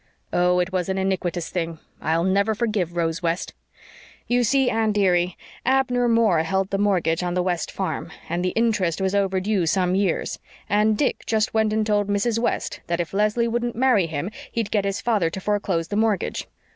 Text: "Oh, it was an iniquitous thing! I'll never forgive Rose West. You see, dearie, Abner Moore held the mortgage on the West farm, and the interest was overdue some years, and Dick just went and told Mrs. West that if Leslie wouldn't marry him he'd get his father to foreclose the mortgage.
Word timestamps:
"Oh, 0.33 0.57
it 0.57 0.71
was 0.71 0.89
an 0.89 0.97
iniquitous 0.97 1.49
thing! 1.51 1.77
I'll 2.01 2.23
never 2.23 2.55
forgive 2.55 2.95
Rose 2.97 3.21
West. 3.21 3.53
You 4.25 4.43
see, 4.43 4.67
dearie, 4.93 5.37
Abner 5.63 6.07
Moore 6.09 6.39
held 6.39 6.71
the 6.71 6.79
mortgage 6.79 7.21
on 7.21 7.35
the 7.35 7.43
West 7.43 7.69
farm, 7.71 8.11
and 8.27 8.43
the 8.43 8.49
interest 8.55 8.99
was 8.99 9.13
overdue 9.13 9.67
some 9.67 9.93
years, 9.93 10.39
and 10.67 10.97
Dick 10.97 11.21
just 11.27 11.53
went 11.53 11.71
and 11.71 11.85
told 11.85 12.07
Mrs. 12.07 12.39
West 12.39 12.79
that 12.87 12.99
if 12.99 13.13
Leslie 13.13 13.47
wouldn't 13.47 13.75
marry 13.75 14.07
him 14.07 14.31
he'd 14.51 14.71
get 14.71 14.85
his 14.85 14.99
father 14.99 15.29
to 15.29 15.39
foreclose 15.39 15.89
the 15.89 15.95
mortgage. 15.95 16.47